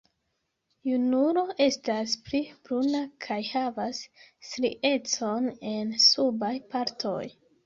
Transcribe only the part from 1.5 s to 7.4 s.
estas pli bruna kaj havas striecon en subaj partoj.